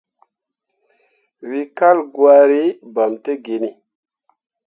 We 1.49 1.59
kal 1.77 1.97
gwari, 2.13 2.63
bam 2.93 3.13
tə 3.23 3.31
genni. 3.45 3.71